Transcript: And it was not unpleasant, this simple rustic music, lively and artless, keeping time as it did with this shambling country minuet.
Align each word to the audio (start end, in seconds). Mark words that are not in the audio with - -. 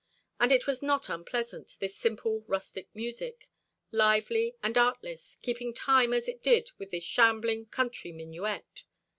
And 0.39 0.51
it 0.51 0.65
was 0.65 0.81
not 0.81 1.09
unpleasant, 1.09 1.75
this 1.79 1.95
simple 1.95 2.43
rustic 2.47 2.87
music, 2.95 3.47
lively 3.91 4.55
and 4.63 4.75
artless, 4.75 5.35
keeping 5.43 5.75
time 5.75 6.11
as 6.11 6.27
it 6.27 6.41
did 6.41 6.71
with 6.79 6.89
this 6.89 7.03
shambling 7.03 7.67
country 7.67 8.11
minuet. 8.11 8.85